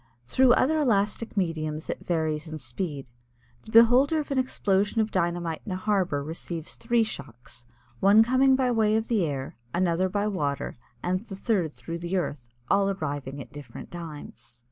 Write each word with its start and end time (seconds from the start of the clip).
Through 0.25 0.53
other 0.53 0.79
elastic 0.79 1.37
mediums 1.37 1.87
it 1.87 2.07
varies 2.07 2.47
in 2.51 2.57
speed. 2.57 3.11
The 3.61 3.69
beholder 3.69 4.19
of 4.19 4.31
an 4.31 4.39
explosion 4.39 4.99
of 4.99 5.11
dynamite 5.11 5.61
in 5.63 5.71
a 5.71 5.75
harbor 5.75 6.23
receives 6.23 6.75
three 6.75 7.03
shocks, 7.03 7.65
one 7.99 8.23
coming 8.23 8.55
by 8.55 8.71
way 8.71 8.95
of 8.95 9.09
the 9.09 9.23
air, 9.27 9.57
another 9.75 10.09
by 10.09 10.25
water, 10.25 10.75
and 11.03 11.19
the 11.23 11.35
third 11.35 11.71
through 11.71 11.99
the 11.99 12.17
earth, 12.17 12.49
all 12.67 12.89
arriving 12.89 13.39
at 13.39 13.53
different 13.53 13.91
times. 13.91 14.59